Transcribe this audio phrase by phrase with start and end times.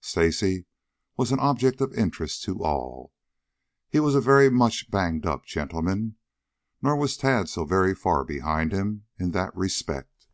[0.00, 0.66] Stacy
[1.16, 3.12] was an object of interest to all.
[3.88, 6.14] He was a very much banged up gentleman,
[6.80, 10.28] nor was Tad so very far behind him in that respect.